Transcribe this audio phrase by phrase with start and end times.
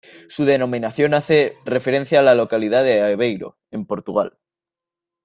[0.29, 4.35] Su denominación hace referencia a la localidad de Aveiro, en Portugal.